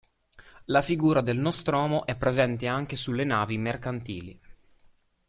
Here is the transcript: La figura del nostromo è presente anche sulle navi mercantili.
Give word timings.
La 0.65 0.81
figura 0.81 1.21
del 1.21 1.37
nostromo 1.37 2.07
è 2.07 2.15
presente 2.15 2.65
anche 2.67 2.95
sulle 2.95 3.23
navi 3.23 3.59
mercantili. 3.59 4.39